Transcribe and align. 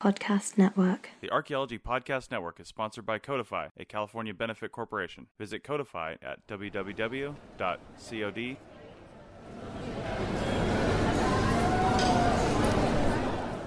Podcast 0.00 0.56
Network. 0.56 1.10
The 1.20 1.30
Archaeology 1.30 1.76
Podcast 1.76 2.30
Network 2.30 2.60
is 2.60 2.68
sponsored 2.68 3.04
by 3.04 3.18
Codifi, 3.18 3.70
a 3.76 3.84
California 3.84 4.32
benefit 4.32 4.70
corporation. 4.70 5.26
Visit 5.38 5.64
Codifi 5.64 6.18
at 6.22 6.46
www.cod. 6.46 7.34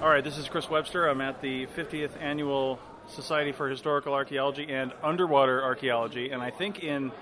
All 0.02 0.08
right, 0.08 0.24
this 0.24 0.38
is 0.38 0.48
Chris 0.48 0.70
Webster. 0.70 1.06
I'm 1.06 1.20
at 1.20 1.42
the 1.42 1.66
50th 1.66 2.20
Annual 2.20 2.80
Society 3.08 3.52
for 3.52 3.68
Historical 3.68 4.14
Archaeology 4.14 4.66
and 4.70 4.92
Underwater 5.02 5.62
Archaeology, 5.62 6.30
and 6.30 6.42
I 6.42 6.50
think 6.50 6.82
in 6.82 7.12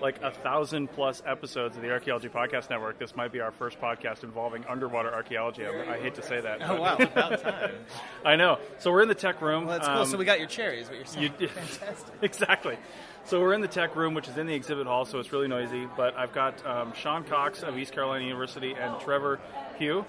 like 0.00 0.22
a 0.22 0.30
thousand 0.30 0.88
plus 0.88 1.22
episodes 1.26 1.76
of 1.76 1.82
the 1.82 1.90
Archaeology 1.90 2.28
Podcast 2.28 2.70
Network, 2.70 2.98
this 2.98 3.14
might 3.16 3.32
be 3.32 3.40
our 3.40 3.50
first 3.50 3.80
podcast 3.80 4.22
involving 4.24 4.64
underwater 4.66 5.12
archaeology. 5.12 5.66
I, 5.66 5.94
I 5.94 6.00
hate 6.00 6.14
to 6.16 6.22
say 6.22 6.40
that. 6.40 6.58
Oh 6.62 6.80
wow, 6.80 6.96
about 6.96 7.42
time. 7.42 7.72
I 8.24 8.36
know. 8.36 8.58
So 8.78 8.90
we're 8.90 9.02
in 9.02 9.08
the 9.08 9.14
tech 9.14 9.40
room. 9.40 9.66
Well, 9.66 9.78
that's 9.78 9.88
cool. 9.88 9.98
Um, 9.98 10.06
so 10.06 10.16
we 10.16 10.24
got 10.24 10.38
your 10.38 10.48
cherries. 10.48 10.88
What 10.88 10.96
you're 10.96 11.06
saying? 11.06 11.34
you, 11.38 11.48
exactly. 12.22 12.76
So 13.24 13.40
we're 13.40 13.52
in 13.52 13.60
the 13.60 13.68
tech 13.68 13.94
room, 13.94 14.14
which 14.14 14.28
is 14.28 14.38
in 14.38 14.46
the 14.46 14.54
exhibit 14.54 14.86
hall, 14.86 15.04
so 15.04 15.18
it's 15.18 15.32
really 15.32 15.46
noisy. 15.46 15.86
But 15.96 16.16
I've 16.16 16.32
got 16.32 16.66
um, 16.66 16.92
Sean 16.94 17.22
Cox 17.22 17.62
of 17.62 17.78
East 17.78 17.92
Carolina 17.92 18.24
University 18.24 18.74
and 18.74 19.00
Trevor 19.00 19.38
Hugh, 19.78 20.04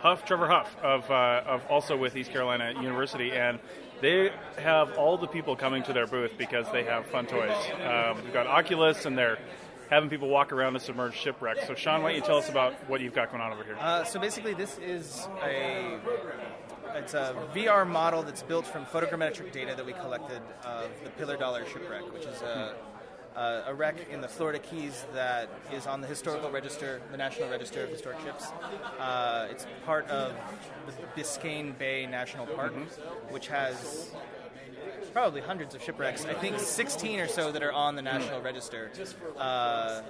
Huff, 0.00 0.24
Trevor 0.24 0.46
Huff 0.46 0.76
of, 0.82 1.10
uh, 1.10 1.42
of 1.46 1.66
also 1.68 1.96
with 1.96 2.16
East 2.16 2.30
Carolina 2.30 2.72
University, 2.80 3.32
and 3.32 3.58
they 4.00 4.30
have 4.58 4.96
all 4.96 5.18
the 5.18 5.26
people 5.26 5.56
coming 5.56 5.82
to 5.82 5.92
their 5.92 6.06
booth 6.06 6.38
because 6.38 6.70
they 6.70 6.84
have 6.84 7.06
fun 7.06 7.26
toys. 7.26 7.56
Um, 7.84 8.22
we've 8.22 8.32
got 8.32 8.46
Oculus, 8.46 9.04
and 9.04 9.18
they're 9.18 9.38
having 9.90 10.08
people 10.08 10.28
walk 10.28 10.52
around 10.52 10.74
the 10.74 10.80
submerged 10.80 11.16
shipwreck. 11.16 11.58
So 11.66 11.74
Sean, 11.74 12.02
why 12.02 12.12
don't 12.12 12.20
you 12.20 12.26
tell 12.26 12.38
us 12.38 12.48
about 12.48 12.74
what 12.88 13.00
you've 13.00 13.14
got 13.14 13.30
going 13.30 13.42
on 13.42 13.52
over 13.52 13.64
here? 13.64 13.76
Uh, 13.80 14.04
so 14.04 14.20
basically, 14.20 14.54
this 14.54 14.78
is 14.78 15.28
a 15.42 15.98
it's 16.96 17.14
a 17.14 17.34
VR 17.54 17.86
model 17.86 18.22
that's 18.22 18.42
built 18.42 18.66
from 18.66 18.84
photogrammetric 18.86 19.52
data 19.52 19.74
that 19.76 19.84
we 19.86 19.92
collected 19.92 20.40
of 20.64 20.90
the 21.04 21.10
Pillar 21.10 21.36
Dollar 21.36 21.64
shipwreck, 21.66 22.12
which 22.12 22.24
is 22.24 22.40
a 22.42 22.74
a, 23.36 23.62
a 23.68 23.74
wreck 23.74 24.08
in 24.10 24.20
the 24.20 24.26
Florida 24.28 24.58
Keys 24.58 25.06
that 25.14 25.48
is 25.72 25.86
on 25.86 26.00
the 26.00 26.06
historical 26.08 26.50
register, 26.50 27.00
the 27.12 27.16
National 27.16 27.48
Register 27.48 27.84
of 27.84 27.88
Historic 27.90 28.18
Ships. 28.22 28.46
Uh, 28.98 29.46
it's 29.50 29.66
part 29.86 30.08
of 30.08 30.34
the 30.86 31.20
Biscayne 31.22 31.78
Bay 31.78 32.06
National 32.06 32.44
Park, 32.46 32.72
which 33.30 33.46
has 33.46 34.10
probably 35.12 35.40
hundreds 35.40 35.76
of 35.76 35.82
shipwrecks. 35.82 36.24
I 36.26 36.34
think 36.34 36.58
16 36.58 37.20
or 37.20 37.28
so 37.28 37.52
that 37.52 37.62
are 37.62 37.72
on 37.72 37.94
the 37.94 38.02
National 38.02 38.40
Register. 38.40 38.90
Uh, 39.38 40.02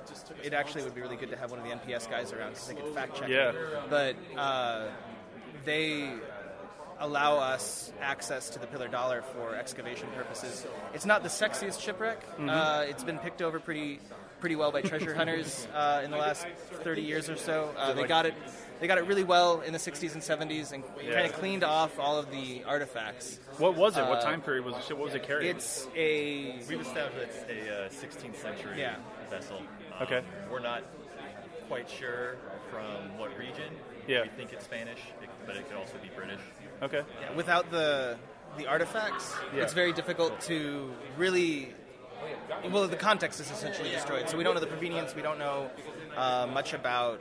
it 0.42 0.54
actually 0.54 0.84
would 0.84 0.94
be 0.94 1.02
really 1.02 1.16
good 1.16 1.30
to 1.30 1.36
have 1.36 1.50
one 1.50 1.60
of 1.60 1.66
the 1.66 1.72
NPS 1.72 2.08
guys 2.08 2.32
around 2.32 2.52
because 2.52 2.68
they 2.68 2.74
could 2.74 2.94
fact 2.94 3.16
check 3.16 3.28
Yeah. 3.28 3.50
it. 3.50 3.56
But 3.90 4.16
uh, 4.34 4.86
they 5.66 6.14
allow 7.00 7.36
us 7.38 7.92
access 8.00 8.50
to 8.50 8.58
the 8.58 8.66
Pillar 8.66 8.88
Dollar 8.88 9.22
for 9.22 9.54
excavation 9.56 10.08
purposes. 10.14 10.66
It's 10.94 11.06
not 11.06 11.22
the 11.22 11.28
sexiest 11.28 11.80
shipwreck. 11.80 12.18
Uh, 12.38 12.84
it's 12.88 13.02
been 13.04 13.18
picked 13.18 13.42
over 13.42 13.58
pretty 13.58 14.00
pretty 14.40 14.56
well 14.56 14.72
by 14.72 14.80
treasure 14.80 15.14
hunters 15.14 15.68
uh, 15.74 16.00
in 16.02 16.10
the 16.10 16.16
last 16.16 16.46
30 16.82 17.02
years 17.02 17.28
or 17.28 17.36
so. 17.36 17.74
Uh, 17.76 17.92
they 17.92 18.04
got 18.06 18.24
it. 18.24 18.34
They 18.80 18.86
got 18.86 18.96
it 18.96 19.04
really 19.04 19.24
well 19.24 19.60
in 19.60 19.74
the 19.74 19.78
60s 19.78 20.14
and 20.14 20.22
70s, 20.22 20.72
and 20.72 20.82
Yeah. 21.04 21.12
kind 21.12 21.26
of 21.26 21.34
cleaned 21.34 21.62
off 21.62 21.98
all 21.98 22.16
of 22.18 22.30
the 22.30 22.64
artifacts. 22.64 23.38
What 23.58 23.76
was 23.76 23.98
it? 23.98 24.06
what 24.06 24.20
uh, 24.20 24.22
time 24.22 24.40
period 24.40 24.64
was 24.64 24.74
it? 24.88 24.96
What 24.96 25.04
was 25.04 25.14
it 25.14 25.22
carrying? 25.24 25.54
It's 25.54 25.86
a 25.94 26.56
We've 26.66 26.80
established 26.80 27.16
it's 27.48 27.68
a 27.68 27.84
uh, 27.84 27.88
16th 27.90 28.36
century 28.36 28.78
Yeah. 28.78 28.96
vessel. 29.28 29.58
Um, 29.58 29.66
Okay. 30.04 30.22
We're 30.50 30.60
not 30.60 30.82
quite 31.68 31.90
sure 31.90 32.36
from 32.70 33.18
what 33.18 33.36
region. 33.36 33.70
Yeah. 34.08 34.22
We 34.22 34.28
think 34.30 34.54
it's 34.54 34.64
Spanish, 34.64 35.00
but 35.46 35.56
it 35.56 35.68
could 35.68 35.76
also 35.76 35.98
be 36.02 36.08
British. 36.16 36.40
Okay. 36.82 37.02
Yeah, 37.20 37.36
without 37.36 37.70
the 37.70 38.16
the 38.58 38.66
artifacts, 38.66 39.34
Yeah. 39.54 39.62
it's 39.62 39.72
very 39.74 39.92
difficult 39.92 40.40
to 40.42 40.90
really. 41.16 41.74
Well, 42.70 42.86
the 42.86 42.96
context 42.96 43.40
is 43.40 43.50
essentially 43.50 43.90
destroyed, 43.90 44.28
so 44.28 44.36
we 44.36 44.44
don't 44.44 44.54
know 44.54 44.60
the 44.60 44.66
provenience. 44.66 45.14
We 45.14 45.22
don't 45.22 45.38
know 45.38 45.70
uh, 46.16 46.46
much 46.52 46.74
about 46.74 47.20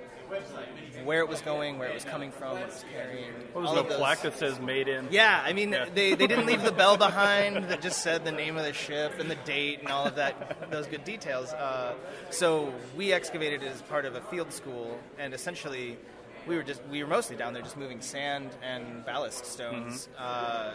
where 1.06 1.22
it 1.22 1.30
was 1.30 1.42
going, 1.42 1.80
where 1.80 1.88
it 1.88 1.94
was 1.94 2.04
coming 2.04 2.32
from, 2.32 2.52
what 2.54 2.62
it 2.64 2.68
was 2.68 2.86
carrying. 2.94 3.32
What 3.54 3.64
was 3.64 3.74
no 3.74 3.84
plaque 3.84 4.22
that 4.24 4.38
says 4.38 4.60
"Made 4.60 4.88
in"? 4.90 5.08
Yeah, 5.10 5.42
I 5.44 5.54
mean, 5.54 5.72
Yeah. 5.72 5.86
they, 5.94 6.16
they 6.16 6.28
didn't 6.28 6.46
leave 6.48 6.64
the 6.64 6.72
bell 6.74 6.98
behind 6.98 7.66
that 7.70 7.82
just 7.82 8.02
said 8.04 8.26
the 8.26 8.32
name 8.32 8.58
of 8.58 8.66
the 8.66 8.74
ship 8.74 9.20
and 9.20 9.32
the 9.32 9.36
date 9.46 9.80
and 9.80 9.88
all 9.90 10.06
of 10.06 10.16
that, 10.16 10.70
those 10.70 10.86
good 10.88 11.04
details. 11.06 11.54
Uh, 11.54 11.94
so 12.30 12.74
we 12.98 13.14
excavated 13.14 13.64
it 13.64 13.68
as 13.72 13.82
part 13.84 14.04
of 14.06 14.16
a 14.16 14.22
field 14.22 14.52
school, 14.52 15.00
and 15.18 15.34
essentially, 15.34 15.98
we 16.48 16.56
were 16.56 16.64
just 16.64 16.82
we 16.90 17.04
were 17.04 17.10
mostly 17.10 17.36
down 17.36 17.54
there 17.54 17.62
just 17.62 17.78
moving 17.78 18.02
sand 18.02 18.50
and 18.64 19.06
ballast 19.06 19.46
stones 19.46 20.10
uh, 20.18 20.72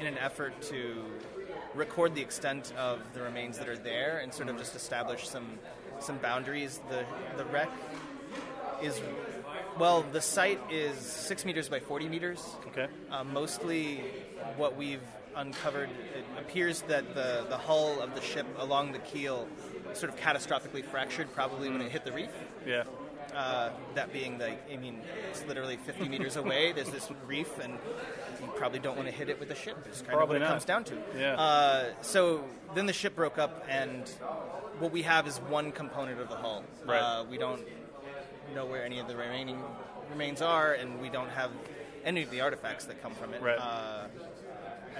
in 0.00 0.06
an 0.06 0.18
effort 0.18 0.60
to 0.62 1.04
record 1.74 2.14
the 2.14 2.20
extent 2.20 2.72
of 2.76 3.00
the 3.14 3.22
remains 3.22 3.58
that 3.58 3.68
are 3.68 3.76
there 3.76 4.18
and 4.18 4.32
sort 4.32 4.48
of 4.48 4.58
just 4.58 4.74
establish 4.74 5.28
some 5.28 5.58
some 6.00 6.18
boundaries. 6.18 6.80
The 6.88 7.04
the 7.36 7.44
wreck 7.46 7.70
is 8.82 9.00
well, 9.78 10.02
the 10.02 10.20
site 10.20 10.60
is 10.70 10.96
six 10.96 11.44
meters 11.44 11.68
by 11.68 11.80
forty 11.80 12.08
meters. 12.08 12.44
Okay. 12.68 12.88
Uh, 13.10 13.24
mostly, 13.24 14.02
what 14.56 14.76
we've 14.76 15.02
uncovered, 15.36 15.88
it 16.16 16.24
appears 16.38 16.82
that 16.82 17.14
the, 17.14 17.46
the 17.48 17.56
hull 17.56 18.00
of 18.00 18.14
the 18.14 18.20
ship 18.20 18.46
along 18.58 18.92
the 18.92 18.98
keel 18.98 19.46
sort 19.92 20.12
of 20.12 20.18
catastrophically 20.18 20.84
fractured, 20.84 21.32
probably 21.32 21.68
when 21.68 21.80
it 21.80 21.90
hit 21.90 22.04
the 22.04 22.12
reef. 22.12 22.30
Yeah. 22.66 22.84
Uh, 23.34 23.70
that 23.94 24.12
being 24.12 24.38
the, 24.38 24.52
I 24.72 24.76
mean, 24.76 25.00
it's 25.30 25.44
literally 25.46 25.76
50 25.76 26.08
meters 26.08 26.36
away. 26.36 26.72
There's 26.72 26.90
this 26.90 27.08
reef, 27.26 27.58
and 27.58 27.74
you 28.40 28.46
probably 28.56 28.78
don't 28.78 28.96
want 28.96 29.08
to 29.08 29.14
hit 29.14 29.28
it 29.28 29.38
with 29.38 29.50
a 29.50 29.54
ship. 29.54 29.76
It's 29.86 30.00
kind 30.00 30.16
Probably 30.16 30.36
of 30.36 30.42
what 30.42 30.46
not. 30.48 30.50
it 30.50 30.54
comes 30.54 30.64
down 30.64 30.84
to. 30.84 30.94
Yeah. 31.18 31.34
Uh, 31.34 31.84
so 32.00 32.42
then 32.74 32.86
the 32.86 32.92
ship 32.92 33.14
broke 33.14 33.38
up, 33.38 33.64
and 33.68 34.08
what 34.78 34.92
we 34.92 35.02
have 35.02 35.26
is 35.26 35.38
one 35.38 35.72
component 35.72 36.20
of 36.20 36.28
the 36.28 36.36
hull. 36.36 36.64
Right. 36.86 36.98
Uh, 37.00 37.24
we 37.30 37.36
don't 37.38 37.62
know 38.54 38.64
where 38.66 38.84
any 38.84 38.98
of 38.98 39.08
the 39.08 39.16
remaining 39.16 39.62
remains 40.10 40.40
are, 40.42 40.72
and 40.72 41.00
we 41.00 41.08
don't 41.10 41.30
have 41.30 41.50
any 42.04 42.22
of 42.22 42.30
the 42.30 42.40
artifacts 42.40 42.86
that 42.86 43.02
come 43.02 43.14
from 43.14 43.34
it 43.34 43.42
Right. 43.42 43.58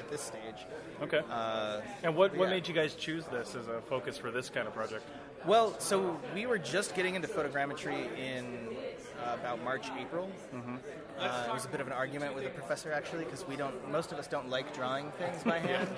At 0.08 0.12
this 0.12 0.22
stage. 0.22 0.66
Okay. 1.02 1.20
Uh, 1.30 1.80
and 2.02 2.16
what, 2.16 2.34
what 2.36 2.48
yeah. 2.48 2.54
made 2.54 2.68
you 2.68 2.74
guys 2.74 2.94
choose 2.94 3.24
this 3.26 3.54
as 3.54 3.68
a 3.68 3.80
focus 3.82 4.16
for 4.16 4.30
this 4.30 4.48
kind 4.48 4.66
of 4.66 4.74
project? 4.74 5.04
well, 5.46 5.78
so 5.78 6.18
we 6.34 6.46
were 6.46 6.58
just 6.58 6.96
getting 6.96 7.14
into 7.14 7.28
photogrammetry 7.28 8.08
in 8.18 8.76
uh, 9.24 9.34
about 9.34 9.62
March, 9.62 9.86
April. 9.98 10.28
Mm-hmm. 10.54 10.76
Uh, 11.18 11.46
it 11.48 11.52
was 11.52 11.64
a 11.64 11.68
bit 11.68 11.80
of 11.80 11.86
an 11.86 11.92
argument 11.92 12.34
with 12.34 12.44
the 12.44 12.50
professor 12.50 12.92
actually, 12.92 13.24
because 13.24 13.46
we 13.46 13.56
don't, 13.56 13.90
most 13.90 14.12
of 14.12 14.18
us 14.18 14.26
don't 14.26 14.48
like 14.48 14.74
drawing 14.74 15.10
things 15.12 15.42
by 15.44 15.58
hand. 15.70 15.88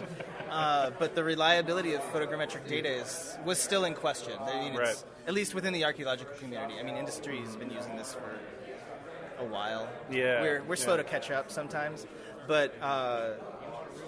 uh, 0.50 0.90
but 0.98 1.14
the 1.14 1.24
reliability 1.24 1.94
of 1.94 2.02
photogrammetric 2.12 2.68
data 2.68 2.88
is, 2.88 3.38
was 3.44 3.58
still 3.58 3.84
in 3.84 3.94
question. 3.94 4.34
I 4.40 4.60
mean, 4.60 4.72
it's, 4.72 4.78
Right. 4.78 5.04
At 5.26 5.34
least 5.34 5.54
within 5.54 5.72
the 5.72 5.84
archaeological 5.84 6.34
community. 6.36 6.74
I 6.80 6.82
mean, 6.82 6.96
industry 6.96 7.38
has 7.40 7.54
been 7.54 7.70
using 7.70 7.96
this 7.96 8.14
for 8.14 8.34
a 9.38 9.44
while. 9.44 9.88
Yeah, 10.10 10.40
we're 10.42 10.62
we're 10.64 10.76
slow 10.76 10.94
yeah. 10.94 11.02
to 11.02 11.08
catch 11.08 11.30
up 11.30 11.50
sometimes, 11.50 12.06
but 12.46 12.74
uh, 12.80 13.32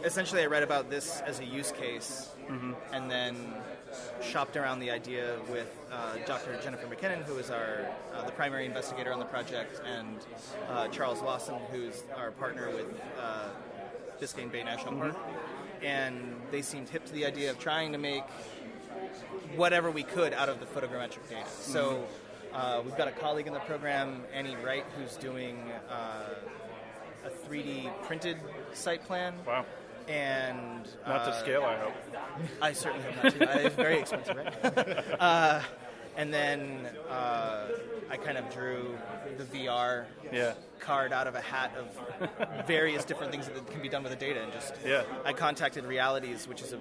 essentially, 0.05 0.43
I 0.43 0.47
read 0.47 0.63
about 0.63 0.91
this 0.91 1.21
as 1.27 1.41
a 1.41 1.45
use 1.45 1.73
case, 1.73 2.29
Mm-hmm. 2.51 2.73
and 2.93 3.09
then 3.11 3.37
shopped 4.21 4.57
around 4.57 4.81
the 4.81 4.91
idea 4.91 5.39
with 5.51 5.69
uh, 5.93 6.17
Dr. 6.27 6.59
Jennifer 6.63 6.87
McKinnon, 6.89 7.23
who 7.23 7.39
is 7.39 7.51
our 7.51 7.87
uh, 8.13 8.25
the 8.27 8.33
primary 8.33 8.67
investigator 8.67 9.13
on 9.13 9.21
the 9.21 9.25
project, 9.27 9.81
and 9.87 10.17
uh, 10.69 10.89
Charles 10.89 11.23
Lawson, 11.23 11.55
who's 11.71 12.03
our 12.17 12.33
partner 12.33 12.69
with 12.75 12.87
uh, 13.19 13.49
Biscayne 14.21 14.51
Bay 14.51 14.65
National 14.65 14.95
Park, 14.97 15.17
and 15.83 16.35
they 16.51 16.63
seemed 16.63 16.89
hip 16.89 17.05
to 17.07 17.13
the 17.13 17.25
idea 17.25 17.51
of 17.51 17.59
trying 17.61 17.93
to 17.93 17.99
make 17.99 18.25
whatever 19.57 19.91
we 19.91 20.03
could 20.03 20.33
out 20.35 20.49
of 20.49 20.59
the 20.61 20.67
photogrammetric 20.67 21.29
data. 21.31 21.49
So 21.49 22.05
uh, 22.53 22.83
we've 22.85 22.97
got 22.97 23.09
a 23.09 23.13
colleague 23.13 23.47
in 23.47 23.53
the 23.53 23.61
program, 23.61 24.23
Annie 24.35 24.57
Wright, 24.65 24.85
who's 24.99 25.17
doing 25.17 25.59
uh, 25.89 26.25
3D 27.49 27.91
printed 28.03 28.39
site 28.73 29.05
plan. 29.05 29.35
Wow. 29.47 29.65
And 30.09 30.89
Not 31.07 31.25
to 31.25 31.31
uh, 31.31 31.41
scale, 31.41 31.63
I 31.63 31.77
hope. 31.77 31.93
I 32.61 32.73
certainly 32.73 33.05
hope 33.13 33.25
not 33.25 33.35
to. 33.35 33.67
It's 33.67 33.77
very 33.77 34.01
expensive, 34.01 34.37
right? 34.37 35.05
uh, 35.21 35.63
and 36.17 36.35
then 36.35 36.89
uh, 37.09 37.69
I 38.11 38.17
kind 38.17 38.37
of 38.37 38.51
drew 38.51 38.97
the 39.39 39.45
VR 39.45 40.07
Yeah. 40.33 40.55
card 40.81 41.13
out 41.13 41.27
of 41.29 41.37
a 41.37 41.41
hat 41.41 41.73
of 41.79 42.67
various 42.67 43.05
different 43.05 43.31
things 43.33 43.47
that 43.47 43.71
can 43.71 43.81
be 43.81 43.89
done 43.89 44.03
with 44.03 44.11
the 44.13 44.19
data, 44.19 44.43
and 44.43 44.53
just 44.53 44.75
Yeah. 44.85 45.05
I 45.25 45.33
contacted 45.33 45.85
Realities, 45.85 46.49
which 46.49 46.63
is 46.63 46.73
a 46.73 46.79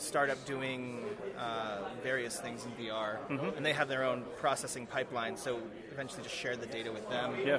startup 0.00 0.44
doing 0.46 1.04
uh, 1.38 1.78
various 2.02 2.38
things 2.38 2.64
in 2.64 2.70
VR, 2.72 3.18
Mm-hmm. 3.28 3.56
and 3.56 3.64
they 3.66 3.72
have 3.72 3.88
their 3.88 4.04
own 4.04 4.24
processing 4.38 4.86
pipeline. 4.86 5.36
So 5.36 5.60
eventually, 5.92 6.22
just 6.22 6.34
shared 6.34 6.60
the 6.60 6.66
data 6.66 6.90
with 6.92 7.08
them. 7.10 7.34
Yeah. 7.44 7.58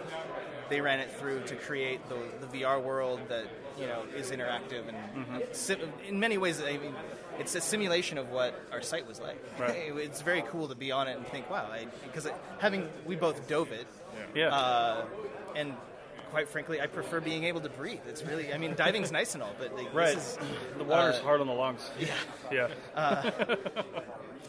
They 0.70 0.82
ran 0.82 1.00
it 1.00 1.12
through 1.20 1.42
to 1.44 1.56
create 1.56 2.00
the, 2.10 2.16
the 2.46 2.60
VR 2.62 2.82
world 2.82 3.20
that 3.30 3.46
you 3.80 3.88
know 3.88 4.04
is 4.16 4.32
interactive 4.32 4.88
and 4.88 4.98
Mm-hmm. 4.98 5.38
sim- 5.52 5.92
in 6.08 6.20
many 6.20 6.38
ways. 6.38 6.62
I 6.62 6.78
mean, 6.78 6.96
it's 7.40 7.56
a 7.56 7.62
simulation 7.62 8.18
of 8.18 8.30
what 8.30 8.54
our 8.72 8.82
site 8.82 9.08
was 9.08 9.20
like. 9.20 9.38
Right. 9.60 9.92
It's 9.96 10.22
very 10.22 10.44
cool 10.44 10.68
to 10.68 10.76
be 10.76 10.92
on 10.92 11.08
it 11.08 11.18
and 11.18 11.26
think, 11.28 11.50
wow, 11.50 11.68
because 12.06 12.28
having 12.60 12.88
we 13.06 13.16
both 13.16 13.48
dove 13.48 13.72
it, 13.72 13.88
Yeah. 14.36 14.50
uh, 14.56 15.06
and 15.56 15.74
quite 16.32 16.48
frankly, 16.48 16.82
I 16.82 16.88
prefer 16.88 17.20
being 17.20 17.44
able 17.44 17.60
to 17.62 17.70
breathe. 17.70 18.00
It's 18.08 18.24
really, 18.24 18.54
I 18.54 18.58
mean, 18.58 18.74
diving's 18.76 19.12
nice 19.12 19.34
and 19.36 19.44
all, 19.44 19.54
but 19.60 19.76
like, 19.76 19.94
Right. 19.94 20.16
this 20.16 20.32
is, 20.32 20.78
the 20.78 20.84
water's 20.86 21.18
uh, 21.18 21.24
hard 21.24 21.42
on 21.42 21.48
the 21.48 21.54
lungs. 21.54 21.88
Yeah. 22.52 22.68
Yeah. 22.96 23.56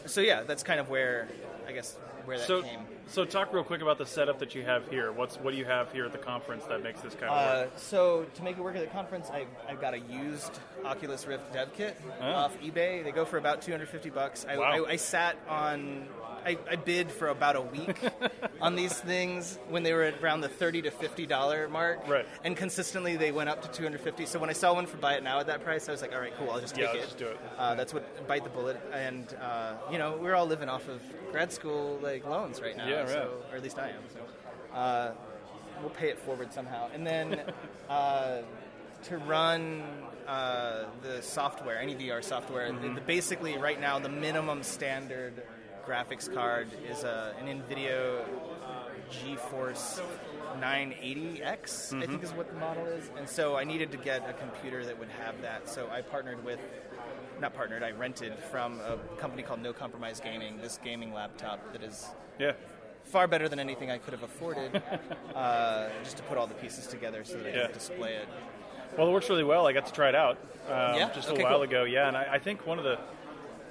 so 0.05 0.21
yeah, 0.21 0.43
that's 0.43 0.63
kind 0.63 0.79
of 0.79 0.89
where 0.89 1.27
I 1.67 1.71
guess 1.73 1.95
where 2.25 2.37
that 2.37 2.47
so, 2.47 2.61
came. 2.61 2.79
so 3.07 3.25
talk 3.25 3.53
real 3.53 3.63
quick 3.65 3.81
about 3.81 3.97
the 3.97 4.05
setup 4.05 4.39
that 4.39 4.55
you 4.55 4.63
have 4.63 4.87
here. 4.89 5.11
What's 5.11 5.35
what 5.37 5.51
do 5.51 5.57
you 5.57 5.65
have 5.65 5.91
here 5.91 6.05
at 6.05 6.11
the 6.13 6.17
conference 6.17 6.63
that 6.65 6.81
makes 6.83 7.01
this 7.01 7.13
kind 7.15 7.25
of 7.25 7.31
Uh, 7.37 7.61
work? 7.63 7.71
so 7.77 8.25
to 8.35 8.43
make 8.43 8.57
it 8.57 8.61
work 8.61 8.75
at 8.75 8.81
the 8.81 8.87
conference, 8.91 9.29
I, 9.29 9.45
I 9.69 9.75
got 9.75 9.93
a 9.93 9.99
used 9.99 10.59
Oculus 10.85 11.27
Rift 11.27 11.51
dev 11.53 11.73
kit 11.73 11.99
Oh. 12.21 12.25
off 12.31 12.59
eBay. 12.61 13.03
They 13.03 13.11
go 13.11 13.25
for 13.25 13.37
about 13.37 13.61
250 13.61 14.09
bucks. 14.09 14.45
I, 14.47 14.57
Wow. 14.57 14.85
I, 14.85 14.91
I 14.91 14.95
sat 14.95 15.35
on, 15.49 16.05
I, 16.45 16.57
I 16.69 16.75
bid 16.75 17.11
for 17.11 17.27
about 17.29 17.55
a 17.55 17.61
week 17.61 17.97
on 18.61 18.75
these 18.75 18.93
things 18.99 19.57
when 19.69 19.83
they 19.83 19.93
were 19.93 20.03
at 20.03 20.21
around 20.21 20.41
the 20.41 20.49
30 20.49 20.83
to 20.83 20.91
50 20.91 21.25
dollar 21.25 21.67
mark. 21.69 22.07
Right. 22.07 22.25
And 22.43 22.55
consistently 22.55 23.17
they 23.17 23.31
went 23.31 23.49
up 23.49 23.61
to 23.63 23.67
250. 23.69 24.25
So 24.25 24.39
when 24.39 24.49
I 24.49 24.53
saw 24.53 24.73
one 24.73 24.85
for 24.85 24.97
buy 24.97 25.13
it 25.15 25.23
now 25.23 25.39
at 25.39 25.47
that 25.47 25.63
price, 25.63 25.87
I 25.89 25.91
was 25.91 26.01
like, 26.01 26.13
all 26.13 26.19
right, 26.19 26.33
cool, 26.37 26.51
I'll 26.51 26.59
just 26.61 26.77
Yeah, 26.77 26.87
take 26.87 26.95
I'll 26.95 27.01
it. 27.01 27.05
just 27.05 27.17
do 27.17 27.27
it. 27.27 27.39
Uh, 27.57 27.75
that's 27.75 27.93
what 27.93 28.27
bite 28.27 28.43
the 28.43 28.49
bullet. 28.49 28.79
And 28.91 29.33
uh, 29.41 29.73
you 29.91 29.97
know, 29.97 30.17
we're 30.21 30.35
all 30.35 30.47
living 30.47 30.69
off 30.69 30.87
of 30.87 31.01
grad 31.31 31.51
school 31.51 31.99
like 32.01 32.25
loans 32.25 32.61
right 32.61 32.75
now. 32.77 32.87
Yeah, 32.87 33.01
right. 33.01 33.09
So, 33.09 33.31
or 33.51 33.57
at 33.57 33.63
least 33.63 33.79
I 33.79 33.89
am. 33.89 34.03
So. 34.13 34.75
Uh, 34.75 35.13
we'll 35.81 35.89
pay 35.91 36.09
it 36.09 36.19
forward 36.19 36.53
somehow. 36.53 36.89
And 36.93 37.05
then 37.05 37.41
uh, 37.89 38.41
to 39.03 39.17
run 39.17 39.83
uh, 40.27 40.85
the 41.01 41.21
software, 41.21 41.79
any 41.79 41.95
VR 41.95 42.23
software, 42.23 42.71
the, 42.71 42.89
the, 42.93 43.01
basically 43.01 43.57
right 43.57 43.79
now 43.79 43.99
the 43.99 44.09
minimum 44.09 44.63
standard 44.63 45.43
graphics 45.87 46.31
card 46.33 46.67
is 46.89 47.03
a, 47.03 47.35
an 47.39 47.47
NVIDIA 47.61 48.23
GeForce 49.11 50.01
980X, 50.59 52.01
I 52.01 52.05
think 52.05 52.23
is 52.23 52.31
what 52.31 52.49
the 52.49 52.55
model 52.59 52.85
is. 52.85 53.09
And 53.17 53.27
so 53.27 53.55
I 53.55 53.63
needed 53.63 53.91
to 53.91 53.97
get 53.97 54.27
a 54.29 54.33
computer 54.33 54.85
that 54.85 54.97
would 54.97 55.09
have 55.23 55.41
that. 55.41 55.67
So 55.69 55.89
I 55.91 56.01
partnered 56.01 56.43
with, 56.43 56.59
not 57.41 57.53
partnered, 57.53 57.83
I 57.83 57.91
rented 57.91 58.37
from 58.39 58.79
a 58.81 58.97
company 59.17 59.43
called 59.43 59.61
No 59.61 59.73
Compromise 59.73 60.19
Gaming, 60.19 60.57
this 60.61 60.79
gaming 60.83 61.13
laptop 61.13 61.59
that 61.73 61.83
is 61.83 62.07
Yeah. 62.39 62.53
far 63.03 63.27
better 63.27 63.49
than 63.49 63.59
anything 63.59 63.91
I 63.91 63.97
could 63.97 64.13
have 64.13 64.23
afforded, 64.23 64.81
uh, 65.35 65.89
just 66.03 66.17
to 66.17 66.23
put 66.23 66.37
all 66.37 66.47
the 66.47 66.53
pieces 66.55 66.87
together 66.87 67.23
so 67.23 67.37
that 67.37 67.47
I 67.47 67.49
Yeah. 67.57 67.65
could 67.67 67.73
display 67.73 68.13
it. 68.15 68.27
Well, 68.97 69.07
it 69.07 69.11
works 69.11 69.29
really 69.29 69.43
well. 69.43 69.67
I 69.67 69.73
got 69.73 69.85
to 69.87 69.93
try 69.93 70.09
it 70.09 70.15
out 70.15 70.37
um, 70.67 70.95
Yeah? 70.95 71.11
just 71.13 71.27
a 71.29 71.33
Okay, 71.33 71.43
while 71.43 71.53
cool. 71.55 71.61
ago. 71.63 71.83
Yeah, 71.83 72.07
and 72.07 72.15
I, 72.15 72.33
I 72.33 72.39
think 72.39 72.65
one 72.65 72.77
of 72.77 72.83
the 72.83 72.99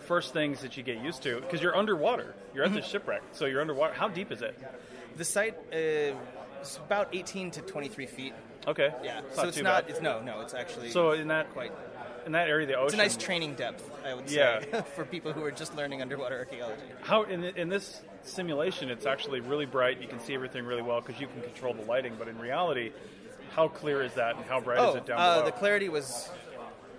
first 0.02 0.32
things 0.32 0.60
that 0.60 0.76
you 0.76 0.82
get 0.82 1.02
used 1.02 1.22
to 1.22 1.40
because 1.40 1.62
you're 1.62 1.76
underwater. 1.76 2.34
You're 2.54 2.64
at 2.64 2.70
Mm-hmm. 2.70 2.80
the 2.80 2.86
shipwreck, 2.86 3.22
so 3.32 3.46
you're 3.46 3.60
underwater. 3.60 3.94
How 3.94 4.08
deep 4.08 4.30
is 4.32 4.42
it? 4.42 4.58
The 5.16 5.24
site 5.24 5.56
uh, 5.72 5.76
is 6.62 6.78
about 6.86 7.08
18 7.12 7.50
to 7.52 7.62
23 7.62 8.06
feet. 8.06 8.34
Okay. 8.66 8.92
Yeah, 9.02 9.20
It's 9.26 9.36
so 9.36 9.42
not 9.42 9.48
it's 9.48 9.62
not. 9.62 9.82
bad. 9.86 9.90
It's 9.90 10.00
no, 10.02 10.20
no. 10.22 10.40
It's 10.42 10.54
actually 10.54 10.90
So 10.90 11.12
in 11.12 11.28
that 11.28 11.52
quite. 11.52 11.72
in 12.26 12.32
that 12.32 12.48
area 12.48 12.64
of 12.64 12.68
the 12.68 12.74
ocean, 12.76 12.86
It's 12.86 12.94
a 12.94 12.96
nice 12.98 13.16
training 13.16 13.54
depth, 13.54 13.90
I 14.06 14.14
would 14.14 14.28
say, 14.28 14.36
Yeah. 14.36 14.80
for 14.94 15.04
people 15.04 15.32
who 15.32 15.42
are 15.44 15.50
just 15.50 15.74
learning 15.76 16.00
underwater 16.02 16.38
archaeology. 16.38 16.80
How 17.02 17.24
in, 17.24 17.42
in 17.44 17.68
this 17.68 18.00
simulation, 18.22 18.88
it's 18.90 19.06
actually 19.06 19.40
really 19.40 19.66
bright. 19.66 20.00
You 20.00 20.06
can 20.06 20.20
see 20.20 20.34
everything 20.34 20.64
really 20.64 20.82
well 20.82 21.00
because 21.00 21.20
you 21.20 21.26
can 21.26 21.40
control 21.42 21.74
the 21.74 21.82
lighting. 21.82 22.14
But 22.18 22.28
in 22.28 22.38
reality, 22.38 22.92
how 23.50 23.66
clear 23.68 24.00
is 24.02 24.14
that, 24.14 24.36
and 24.36 24.44
how 24.44 24.60
bright 24.60 24.78
Oh, 24.78 24.90
is 24.90 24.96
it 24.96 25.06
down 25.06 25.18
uh, 25.18 25.34
below? 25.34 25.46
the 25.46 25.52
clarity 25.52 25.88
was 25.88 26.30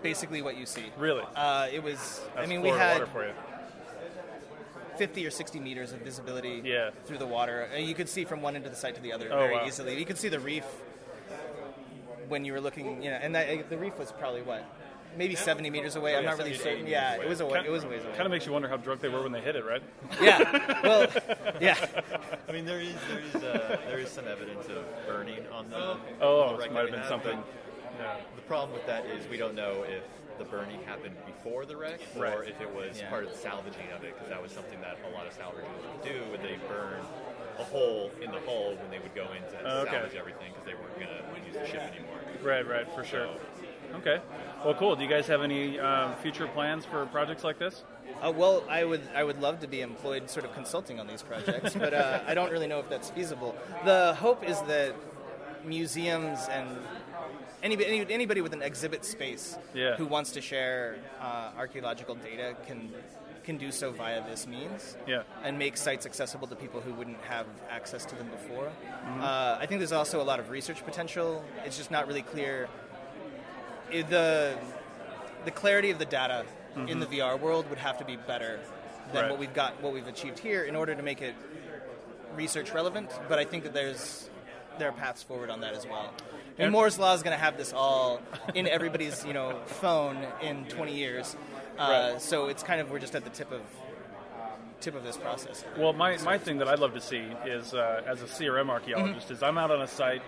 basically 0.03 0.41
what 0.43 0.57
you 0.57 0.65
see. 0.67 0.85
Really? 0.97 1.23
Uh, 1.35 1.67
it 1.71 1.81
was. 1.81 2.21
That's 2.35 2.45
I 2.45 2.49
mean, 2.49 2.61
we 2.61 2.69
had 2.69 2.93
water 2.93 3.07
for 3.07 3.25
you. 3.25 3.33
50 4.97 5.25
or 5.25 5.31
60 5.31 5.59
meters 5.59 5.91
of 5.91 6.01
visibility 6.01 6.61
Yeah. 6.63 6.91
through 7.05 7.17
the 7.17 7.25
water. 7.25 7.67
Uh, 7.73 7.77
You 7.79 7.95
could 7.95 8.07
see 8.07 8.25
from 8.25 8.43
one 8.43 8.55
end 8.55 8.65
of 8.65 8.71
the 8.71 8.77
site 8.77 8.93
to 8.95 9.01
the 9.01 9.11
other 9.11 9.27
Oh, 9.31 9.39
very 9.39 9.55
wow. 9.55 9.65
easily. 9.65 9.97
You 9.97 10.05
could 10.05 10.19
see 10.19 10.29
the 10.29 10.39
reef 10.39 10.65
when 12.27 12.45
you 12.45 12.53
were 12.53 12.61
looking, 12.61 13.01
you 13.01 13.09
know, 13.09 13.17
and 13.17 13.33
that, 13.33 13.69
the 13.71 13.77
reef 13.77 13.97
was 13.97 14.11
probably 14.11 14.43
what, 14.43 14.63
maybe 15.17 15.33
70 15.35 15.69
meters 15.71 15.95
away. 15.95 16.15
I'm 16.15 16.23
yeah, 16.23 16.29
not 16.29 16.37
really 16.37 16.53
70 16.53 16.63
to 16.63 16.69
80 16.69 16.77
certain. 16.81 16.91
Yeah, 16.91 17.21
it 17.23 17.27
was 17.27 17.41
a 17.41 17.43
away. 17.43 17.59
way, 17.61 17.65
it 17.65 17.71
was 17.71 17.83
a 17.83 17.87
ways 17.87 18.03
away. 18.03 18.11
Kind 18.13 18.25
of 18.25 18.31
makes 18.31 18.45
you 18.45 18.51
wonder 18.51 18.67
how 18.67 18.77
drunk 18.77 19.01
they 19.01 19.09
were 19.09 19.23
when 19.23 19.31
they 19.31 19.41
hit 19.41 19.55
it, 19.55 19.65
right? 19.65 19.81
yeah. 20.21 20.79
Well, 20.83 21.07
yeah. 21.59 21.75
I 22.47 22.51
mean, 22.51 22.65
there 22.65 22.79
is 22.79 22.93
there 23.09 23.19
is 23.19 23.35
uh, 23.43 23.77
there 23.87 23.97
is 23.99 24.09
some 24.09 24.27
evidence 24.27 24.67
of 24.67 24.83
burning 25.07 25.43
on 25.51 25.69
the. 25.71 25.97
Oh, 26.21 26.41
on 26.41 26.57
the 26.59 26.65
it 26.65 26.71
might 26.73 26.81
have 26.81 26.91
been 26.91 26.99
have, 26.99 27.07
something. 27.09 27.43
But 27.97 28.03
Yeah. 28.03 28.15
The 28.35 28.41
problem 28.43 28.73
with 28.73 28.85
that 28.87 29.05
is 29.05 29.27
we 29.29 29.37
don't 29.37 29.55
know 29.55 29.83
if 29.87 30.03
the 30.37 30.45
burning 30.45 30.81
happened 30.83 31.15
before 31.25 31.65
the 31.65 31.77
wreck 31.77 31.99
or 32.17 32.43
if 32.43 32.59
it 32.59 32.73
was 32.73 32.99
Yeah. 32.99 33.09
part 33.09 33.23
of 33.25 33.31
the 33.31 33.37
salvaging 33.37 33.91
of 33.95 34.03
it, 34.03 34.13
because 34.15 34.29
that 34.29 34.41
was 34.41 34.51
something 34.51 34.79
that 34.81 34.97
a 35.07 35.15
lot 35.15 35.27
of 35.27 35.33
salvagers 35.37 35.69
would 35.81 36.01
do. 36.03 36.21
Would 36.31 36.41
they 36.41 36.57
burn 36.67 36.99
a 37.59 37.63
hole 37.63 38.11
in 38.21 38.31
the 38.31 38.39
hull 38.41 38.75
when 38.75 38.89
they 38.89 38.97
would 38.99 39.13
go 39.13 39.27
in 39.31 39.43
to 39.43 39.57
Oh, 39.63 39.81
okay. 39.81 39.91
salvage 39.91 40.15
everything 40.15 40.51
because 40.53 40.65
they 40.65 40.73
weren't 40.73 40.95
going 40.95 41.07
to 41.07 41.47
use 41.47 41.55
the 41.55 41.67
ship 41.67 41.81
anymore? 41.93 42.17
Right, 42.41 42.67
right, 42.67 42.89
for 42.95 43.03
sure. 43.03 43.27
Okay. 43.95 44.19
Well, 44.65 44.73
cool. 44.73 44.95
Do 44.95 45.03
you 45.03 45.09
guys 45.09 45.27
have 45.27 45.43
any 45.43 45.79
um, 45.79 46.15
future 46.15 46.47
plans 46.47 46.83
for 46.83 47.05
projects 47.07 47.43
like 47.43 47.59
this? 47.59 47.83
Uh, 48.21 48.31
well, 48.31 48.63
I 48.69 48.83
would 48.83 49.01
I 49.15 49.23
would 49.23 49.39
love 49.39 49.59
to 49.59 49.67
be 49.67 49.81
employed, 49.81 50.29
sort 50.31 50.45
of 50.45 50.53
consulting 50.53 50.99
on 50.99 51.05
these 51.07 51.21
projects, 51.21 51.75
but 51.75 51.93
uh, 51.93 52.21
I 52.25 52.33
don't 52.33 52.51
really 52.51 52.67
know 52.67 52.79
if 52.79 52.89
that's 52.89 53.11
feasible. 53.11 53.55
The 53.85 54.15
hope 54.15 54.43
is 54.47 54.59
that 54.63 54.95
museums 55.63 56.47
and 56.49 56.67
anybody 57.61 57.87
any- 58.01 58.13
anybody 58.13 58.41
with 58.41 58.53
an 58.53 58.61
exhibit 58.61 59.05
space 59.05 59.57
Yeah. 59.73 59.95
who 59.95 60.05
wants 60.05 60.31
to 60.33 60.41
share 60.41 60.97
uh, 61.21 61.51
archaeological 61.57 62.15
data 62.15 62.55
can 62.67 62.93
can 63.43 63.57
do 63.57 63.71
so 63.73 63.91
via 63.91 64.23
this 64.25 64.47
means. 64.47 64.95
Yeah. 65.05 65.23
and 65.43 65.59
make 65.59 65.75
sites 65.75 66.05
accessible 66.05 66.47
to 66.47 66.55
people 66.55 66.79
who 66.79 66.93
wouldn't 66.93 67.19
have 67.23 67.45
access 67.69 68.05
to 68.05 68.15
them 68.15 68.29
before. 68.29 68.67
Mm-hmm. 68.67 69.21
Uh, 69.21 69.57
I 69.59 69.65
think 69.65 69.79
there's 69.81 69.91
also 69.91 70.21
a 70.21 70.23
lot 70.23 70.39
of 70.39 70.49
research 70.49 70.83
potential. 70.85 71.43
It's 71.65 71.75
just 71.77 71.91
not 71.91 72.07
really 72.07 72.21
clear. 72.21 72.69
It- 73.91 74.09
the 74.09 74.57
the 75.45 75.51
clarity 75.51 75.91
of 75.91 75.99
the 75.99 76.05
data 76.05 76.45
in 76.87 76.99
the 77.01 77.05
VR 77.05 77.37
world 77.39 77.69
would 77.69 77.77
have 77.79 77.97
to 77.99 78.05
be 78.05 78.15
better 78.15 78.57
than 78.57 78.63
Mm-hmm. 78.63 79.17
Right. 79.17 79.29
what 79.31 79.39
we've 79.39 79.53
got, 79.53 79.81
what 79.83 79.93
we've 79.93 80.07
achieved 80.07 80.39
here, 80.39 80.63
in 80.63 80.75
order 80.77 80.95
to 80.95 81.03
make 81.03 81.21
it 81.21 81.35
research 82.35 82.71
relevant. 82.73 83.11
But 83.27 83.37
I 83.39 83.43
think 83.45 83.63
that 83.65 83.73
there's 83.73 84.29
there 84.79 84.87
are 84.87 84.93
paths 84.93 85.21
forward 85.21 85.49
on 85.49 85.59
that 85.61 85.73
as 85.75 85.85
well. 85.85 86.13
And 86.59 86.71
Moore's 86.71 86.99
law 86.99 87.13
is 87.13 87.23
going 87.23 87.35
to 87.35 87.43
have 87.43 87.57
this 87.57 87.73
all 87.73 88.21
in 88.53 88.67
everybody's 88.67 89.25
you 89.25 89.33
know 89.33 89.59
phone 89.65 90.17
in 90.41 90.65
20 90.65 90.95
years. 90.95 91.35
Uh, 91.77 92.09
Right. 92.13 92.21
So 92.21 92.47
it's 92.47 92.61
kind 92.63 92.79
of 92.81 92.91
we're 92.91 92.99
just 92.99 93.15
at 93.15 93.23
the 93.23 93.29
tip 93.31 93.51
of 93.51 93.61
tip 94.79 94.95
of 94.95 95.03
this 95.03 95.17
process. 95.17 95.63
Well, 95.77 95.93
my, 95.93 96.17
my 96.19 96.37
thing 96.37 96.57
that 96.57 96.67
I'd 96.67 96.79
love 96.79 96.93
to 96.93 96.99
see 97.01 97.25
is, 97.45 97.73
uh, 97.73 98.01
as 98.05 98.21
a 98.21 98.25
CRM 98.25 98.69
archaeologist, 98.69 99.31
is 99.31 99.41
I'm 99.41 99.57
out 99.57 99.71
on 99.71 99.81
a 99.81 99.87
site. 99.87 100.21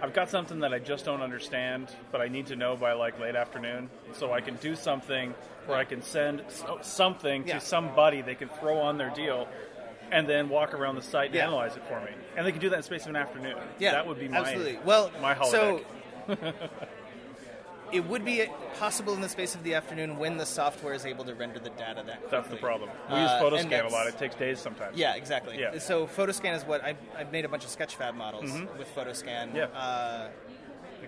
I've 0.00 0.14
got 0.14 0.30
something 0.30 0.60
that 0.60 0.72
I 0.72 0.78
just 0.78 1.04
don't 1.04 1.20
understand, 1.20 1.88
but 2.10 2.20
I 2.22 2.28
need 2.28 2.46
to 2.46 2.56
know 2.56 2.74
by 2.74 2.94
like 2.94 3.20
late 3.20 3.36
afternoon, 3.36 3.90
so 4.14 4.32
I 4.32 4.40
can 4.40 4.56
do 4.56 4.74
something 4.74 5.34
where 5.66 5.76
I 5.76 5.84
can 5.84 6.00
send 6.02 6.42
something 6.80 7.46
Yeah. 7.46 7.58
to 7.58 7.60
somebody 7.60 8.22
they 8.22 8.34
can 8.34 8.48
throw 8.48 8.78
on 8.78 8.96
their 8.98 9.10
deal, 9.10 9.46
and 10.12 10.28
then 10.28 10.48
walk 10.48 10.74
around 10.74 10.94
the 10.94 11.02
site 11.02 11.26
and 11.26 11.34
Yeah. 11.34 11.46
analyze 11.48 11.74
it 11.76 11.82
for 11.88 11.98
me. 12.00 12.10
And 12.36 12.46
they 12.46 12.52
can 12.52 12.60
do 12.60 12.68
that 12.70 12.76
in 12.76 12.82
space 12.82 13.02
of 13.02 13.08
an 13.08 13.16
afternoon. 13.16 13.56
Yeah, 13.78 13.92
that 13.92 14.06
would 14.06 14.20
be 14.20 14.28
my 14.28 14.38
absolutely. 14.38 14.78
Well, 14.84 15.10
my 15.20 15.34
holodeck. 15.34 15.50
so 15.50 15.80
it 17.92 18.06
would 18.08 18.24
be 18.24 18.46
possible 18.78 19.12
in 19.14 19.20
the 19.20 19.28
space 19.28 19.54
of 19.54 19.62
the 19.64 19.74
afternoon 19.74 20.16
when 20.18 20.36
the 20.38 20.46
software 20.46 20.94
is 20.94 21.04
able 21.04 21.24
to 21.26 21.34
render 21.34 21.58
the 21.58 21.68
data 21.70 22.02
that 22.06 22.20
quickly. 22.20 22.28
that's 22.30 22.48
the 22.48 22.56
problem. 22.56 22.88
We 23.10 23.16
Uh, 23.16 23.22
use 23.22 23.30
PhotoScan 23.64 23.84
a 23.84 23.88
lot. 23.88 24.06
It 24.06 24.18
takes 24.18 24.34
days 24.34 24.60
sometimes. 24.60 24.96
Yeah, 24.96 25.14
exactly. 25.14 25.58
Yeah. 25.58 25.78
So 25.78 26.06
Photoscan 26.06 26.54
is 26.56 26.64
what 26.64 26.82
I, 26.82 26.94
I've 27.18 27.32
made 27.32 27.44
a 27.44 27.48
bunch 27.48 27.64
of 27.64 27.70
Sketchfab 27.70 28.14
models 28.14 28.50
with 28.78 28.88
Photoscan. 28.94 29.48
Mm-hmm. 29.48 29.56
Yeah. 29.56 29.64
Uh, 29.66 30.28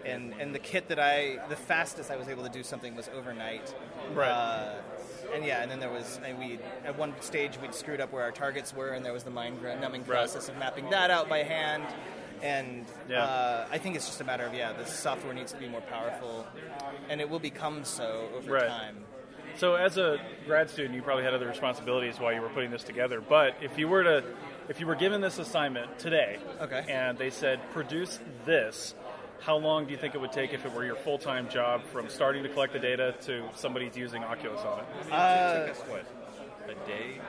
and 0.07 0.35
and 0.41 0.55
the 0.55 0.59
kit 0.59 0.89
that 0.89 0.99
I 0.99 1.39
the 1.49 1.57
fastest 1.57 2.11
I 2.11 2.17
was 2.17 2.29
able 2.29 2.43
to 2.45 2.49
do 2.51 2.63
something 2.63 2.95
was 2.97 3.09
overnight. 3.15 3.75
Right. 4.13 4.29
Uh, 4.31 4.75
and 5.35 5.45
yeah, 5.45 5.63
and 5.63 5.71
then 5.71 5.81
there 5.81 5.91
was 5.91 6.19
and 6.25 6.39
we 6.39 6.59
at 6.85 6.97
one 6.99 7.15
stage 7.21 7.59
we'd 7.61 7.75
screwed 7.75 8.01
up 8.01 8.13
where 8.13 8.23
our 8.23 8.33
targets 8.33 8.75
were, 8.75 8.91
and 8.91 9.05
there 9.05 9.13
was 9.13 9.25
the 9.25 9.31
mind 9.31 9.63
numbing 9.81 10.03
Right. 10.03 10.09
process 10.09 10.49
of 10.49 10.57
mapping 10.59 10.91
that 10.91 11.11
out 11.11 11.29
by 11.29 11.43
hand. 11.43 11.85
And 12.43 12.85
Yeah. 13.09 13.25
uh, 13.25 13.67
I 13.71 13.79
think 13.79 13.97
it's 13.97 14.07
just 14.07 14.21
a 14.21 14.25
matter 14.25 14.45
of 14.45 14.53
yeah, 14.55 14.73
the 14.73 14.85
software 14.85 15.33
needs 15.33 15.53
to 15.53 15.59
be 15.59 15.67
more 15.69 15.81
powerful, 15.81 16.47
and 17.09 17.21
it 17.21 17.31
will 17.31 17.39
become 17.39 17.85
so 17.85 18.29
over 18.37 18.53
Right. 18.53 18.69
time. 18.69 19.05
So, 19.57 19.77
as 19.77 19.97
a 19.99 20.19
grad 20.47 20.69
student, 20.69 20.97
you 20.97 21.03
probably 21.03 21.23
had 21.23 21.33
other 21.33 21.47
responsibilities 21.47 22.19
while 22.19 22.33
you 22.33 22.41
were 22.41 22.49
putting 22.49 22.73
this 22.73 22.83
together. 22.83 23.21
But 23.21 23.55
if 23.63 23.79
you 23.79 23.87
were 23.87 24.03
to, 24.03 24.25
if 24.69 24.81
you 24.81 24.87
were 24.87 24.97
given 24.97 25.21
this 25.21 25.39
assignment 25.39 25.97
today, 26.01 26.39
Okay. 26.61 26.85
and 26.89 27.17
they 27.17 27.31
said 27.31 27.61
produce 27.71 28.19
this, 28.47 28.95
how 29.41 29.57
long 29.57 29.85
do 29.85 29.93
you 29.93 29.99
think 29.99 30.15
it 30.15 30.21
would 30.21 30.33
take 30.33 30.53
if 30.55 30.65
it 30.65 30.73
were 30.73 30.85
your 30.85 30.97
full 30.97 31.19
time 31.19 31.49
job 31.49 31.83
from 31.93 32.09
starting 32.09 32.43
to 32.43 32.49
collect 32.49 32.73
the 32.73 32.79
data 32.79 33.15
to 33.23 33.45
somebody's 33.55 33.97
using 33.97 34.25
Oculus 34.25 34.61
on 34.61 34.81
it? 34.81 34.87
Uh, 35.13 35.67
it 35.67 35.67
took 35.67 35.77
us 35.77 35.83
what 35.89 36.05
a 36.71 36.87
day 36.87 37.21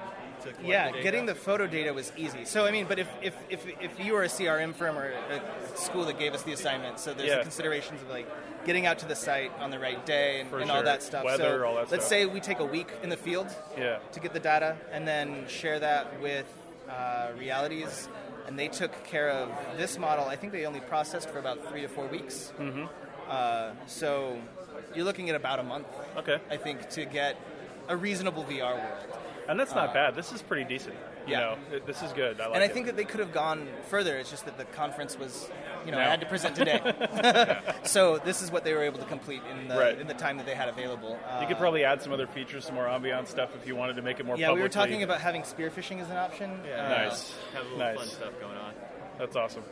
Yeah, 0.64 0.92
the 0.92 1.02
getting 1.02 1.26
the 1.26 1.36
photo 1.36 1.68
data 1.68 1.94
was 1.94 2.12
easy. 2.16 2.46
So 2.46 2.66
I 2.66 2.72
mean, 2.72 2.86
but 2.88 3.00
if 3.00 3.10
if, 3.22 3.36
if, 3.50 3.66
if 3.82 4.00
you 4.00 4.14
were 4.14 4.24
a 4.24 4.28
CRM 4.28 4.74
firm 4.74 4.98
or 4.98 5.12
a 5.30 5.42
school 5.78 6.06
that 6.06 6.18
gave 6.20 6.34
us 6.34 6.44
the 6.44 6.54
assignment, 6.54 7.00
so 7.00 7.14
there's 7.14 7.30
Yeah. 7.30 7.38
the 7.38 7.42
considerations 7.44 8.02
of 8.02 8.10
like 8.10 8.28
getting 8.66 8.86
out 8.86 9.00
to 9.00 9.06
the 9.08 9.16
site 9.16 9.52
on 9.60 9.70
the 9.72 9.78
right 9.80 10.04
day 10.06 10.40
and, 10.42 10.50
For 10.50 10.60
and 10.60 10.72
all 10.72 10.84
that 10.84 11.04
stuff. 11.04 11.24
Weather, 11.26 11.60
so 11.60 11.66
all 11.66 11.76
that 11.76 11.92
let's 11.92 12.06
stuff. 12.06 12.10
say 12.10 12.26
we 12.26 12.40
take 12.40 12.60
a 12.60 12.66
week 12.66 12.88
in 13.04 13.10
the 13.10 13.18
field 13.18 13.48
Yeah. 13.78 14.00
to 14.14 14.20
get 14.20 14.34
the 14.34 14.40
data 14.40 14.78
and 14.92 15.08
then 15.08 15.48
share 15.48 15.80
that 15.80 16.20
with 16.22 16.46
uh, 16.90 17.30
realities. 17.38 18.08
And 18.48 18.58
they 18.58 18.68
took 18.68 19.04
care 19.06 19.30
of 19.30 19.50
this 19.78 19.98
model. 19.98 20.26
I 20.26 20.36
think 20.36 20.54
they 20.54 20.66
only 20.66 20.80
processed 20.82 21.30
for 21.30 21.40
about 21.40 21.68
three 21.70 21.82
to 21.82 21.88
four 21.88 22.08
weeks. 22.08 22.54
Mm-hmm. 22.60 22.86
Uh, 23.30 23.72
so 23.88 24.40
you're 24.94 25.06
looking 25.06 25.30
at 25.30 25.36
about 25.36 25.60
a 25.60 25.64
month, 25.64 25.88
Okay. 26.18 26.38
I 26.50 26.58
think, 26.58 26.90
to 26.92 27.06
get 27.06 27.38
a 27.88 27.98
reasonable 27.98 28.44
VR 28.44 28.76
world. 28.76 29.18
And 29.48 29.60
that's 29.60 29.76
not 29.76 29.94
bad. 29.94 30.16
This 30.16 30.32
is 30.32 30.42
pretty 30.42 30.64
decent. 30.66 30.96
You 31.28 31.36
Uh, 31.36 31.40
yeah. 31.40 31.56
know, 31.72 31.80
this 31.86 32.02
is 32.04 32.12
good. 32.14 32.40
I 32.40 32.46
like 32.48 32.56
and 32.56 32.64
I 32.64 32.68
it. 32.68 32.74
think 32.74 32.86
that 32.88 32.96
they 32.96 33.04
could 33.06 33.20
have 33.20 33.32
gone 33.34 33.68
further. 33.90 34.18
It's 34.18 34.30
just 34.30 34.46
that 34.46 34.58
the 34.58 34.66
conference 34.66 35.18
was, 35.18 35.50
you 35.86 35.92
know, 35.92 36.00
I 36.00 36.04
had 36.04 36.20
to 36.22 36.26
present 36.26 36.56
today. 36.56 36.82
so 37.84 38.18
this 38.20 38.42
is 38.42 38.52
what 38.52 38.64
they 38.64 38.74
were 38.74 38.84
able 38.84 39.00
to 39.00 39.06
complete 39.06 39.42
in 39.52 39.68
the 39.68 39.76
Right. 39.78 40.00
in 40.00 40.08
the 40.08 40.14
time 40.14 40.38
that 40.38 40.46
they 40.46 40.56
had 40.56 40.70
available. 40.70 41.18
Uh, 41.30 41.40
you 41.42 41.48
could 41.48 41.58
probably 41.58 41.84
add 41.84 42.02
some 42.02 42.12
other 42.14 42.28
features, 42.28 42.66
some 42.66 42.76
more 42.76 42.86
ambiance 42.86 43.28
stuff 43.28 43.56
if 43.56 43.68
you 43.68 43.76
wanted 43.76 43.96
to 43.96 44.02
make 44.02 44.20
it 44.20 44.26
more 44.26 44.38
yeah, 44.38 44.52
we 44.52 44.62
were 44.62 44.70
talking 44.70 45.04
about 45.04 45.22
having 45.22 45.42
spearfishing 45.44 46.02
as 46.02 46.10
an 46.10 46.18
option. 46.18 46.60
Yeah, 46.68 46.86
Uh, 46.86 46.90
Nice. 47.06 47.34
Have 47.54 47.62
a 47.62 47.70
little 47.70 47.78
Nice. 47.80 47.98
fun 47.98 48.08
stuff 48.08 48.40
going 48.40 48.58
on. 48.58 48.74
That's 49.20 49.36
awesome. 49.36 49.64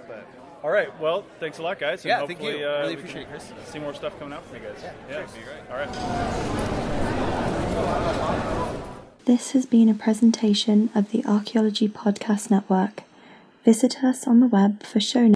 All 0.64 0.70
right. 0.72 0.98
Well, 1.02 1.26
thanks 1.42 1.58
a 1.58 1.62
lot, 1.62 1.78
guys. 1.80 2.00
and 2.02 2.10
Yeah, 2.10 2.20
thank 2.20 2.40
hopefully, 2.40 2.60
you. 2.60 2.66
Uh, 2.66 2.80
Really 2.82 2.96
we 2.96 3.02
appreciate 3.02 3.22
it, 3.24 3.30
Chris. 3.30 3.52
See 3.66 3.80
more 3.80 3.94
stuff 3.94 4.18
coming 4.18 4.34
out 4.34 4.46
from 4.46 4.58
you 4.62 4.70
guys. 4.70 4.78
Yeah, 4.82 4.94
Yeah. 5.20 5.26
Be 5.26 5.42
great. 5.42 5.70
All 5.70 5.78
right. 5.78 5.90
This 9.26 9.52
has 9.52 9.66
been 9.66 9.90
a 9.90 9.94
presentation 9.94 10.90
of 10.96 11.12
the 11.12 11.26
Archaeology 11.26 11.88
Podcast 11.90 12.50
Network. 12.52 13.04
Visit 13.66 14.04
us 14.04 14.28
on 14.28 14.40
the 14.42 14.48
web 14.48 14.84
for 14.84 15.00
show 15.00 15.28
notes. 15.28 15.36